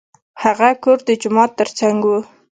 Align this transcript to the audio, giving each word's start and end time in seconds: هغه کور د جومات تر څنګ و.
هغه 0.43 0.69
کور 0.83 0.99
د 1.07 1.09
جومات 1.21 1.51
تر 1.59 1.69
څنګ 1.79 1.99
و. 2.05 2.11